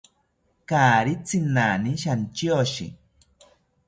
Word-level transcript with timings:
Kaari 0.69 1.13
tzinani 1.27 1.91
shantyoshi 2.03 2.87